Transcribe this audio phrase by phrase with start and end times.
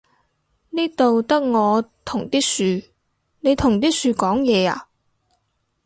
[0.71, 2.41] 呢度得我同啲
[2.81, 2.87] 樹，
[3.41, 4.87] 你同啲樹講嘢呀？